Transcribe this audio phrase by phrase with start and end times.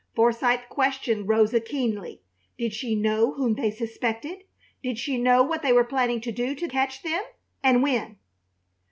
[0.15, 2.23] Forsythe questioned Rosa keenly.
[2.57, 4.45] Did she know whom they suspected?
[4.81, 7.21] Did she know what they were planning to do to catch them,
[7.61, 8.17] and when?